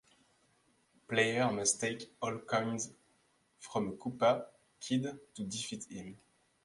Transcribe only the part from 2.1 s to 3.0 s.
all coins